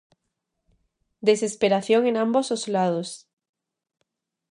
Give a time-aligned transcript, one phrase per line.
[1.29, 3.09] Desesperación en ambos os lados.